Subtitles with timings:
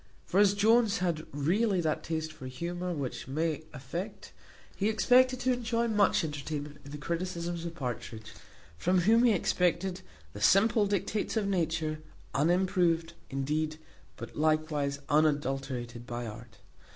[0.25, 4.31] For as Jones had really that taste for humour which many affect,
[4.75, 8.33] he expected to enjoy much entertainment in the criticisms of Partridge,
[8.79, 10.01] from whom he expected
[10.33, 11.99] the simple dictates of nature,
[12.33, 13.77] unimproved, indeed,
[14.17, 16.57] but likewise unadulterated, by art.